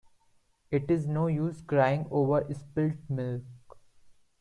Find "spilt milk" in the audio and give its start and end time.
2.55-3.43